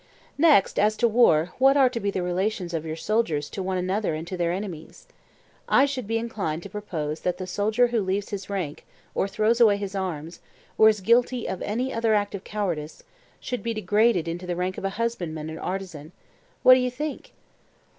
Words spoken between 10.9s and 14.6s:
guilty of any other act of cowardice, should be degraded into the